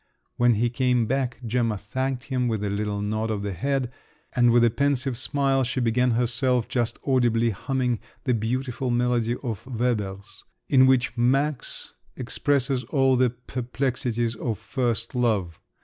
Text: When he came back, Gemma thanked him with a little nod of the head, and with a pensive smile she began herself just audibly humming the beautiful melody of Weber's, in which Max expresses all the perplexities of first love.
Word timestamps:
When 0.35 0.55
he 0.55 0.71
came 0.71 1.05
back, 1.05 1.37
Gemma 1.45 1.77
thanked 1.77 2.23
him 2.23 2.47
with 2.47 2.63
a 2.63 2.71
little 2.71 3.03
nod 3.03 3.29
of 3.29 3.43
the 3.43 3.51
head, 3.51 3.91
and 4.33 4.49
with 4.49 4.63
a 4.63 4.71
pensive 4.71 5.15
smile 5.15 5.61
she 5.63 5.79
began 5.79 6.09
herself 6.17 6.67
just 6.67 6.97
audibly 7.05 7.51
humming 7.51 7.99
the 8.23 8.33
beautiful 8.33 8.89
melody 8.89 9.35
of 9.43 9.67
Weber's, 9.67 10.43
in 10.67 10.87
which 10.87 11.15
Max 11.15 11.93
expresses 12.15 12.83
all 12.85 13.15
the 13.15 13.29
perplexities 13.29 14.35
of 14.35 14.57
first 14.57 15.13
love. 15.13 15.59